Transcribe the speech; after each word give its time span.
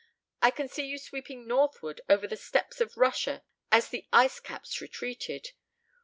I 0.41 0.49
can 0.49 0.67
see 0.67 0.83
you 0.87 0.97
sweeping 0.97 1.45
northward 1.45 2.01
over 2.09 2.25
the 2.27 2.35
steppes 2.35 2.81
of 2.81 2.97
Russia 2.97 3.43
as 3.71 3.89
the 3.89 4.07
ice 4.11 4.39
caps 4.39 4.81
retreated 4.81 5.51